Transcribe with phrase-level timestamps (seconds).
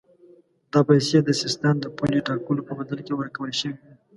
[0.73, 3.93] دا پیسې د سیستان د پولې ټاکلو په بدل کې ورکول شوې وې.